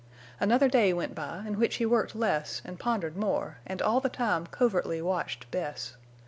[0.39, 4.09] Another day went by, in which he worked less and pondered more and all the
[4.09, 5.95] time covertly watched Bess.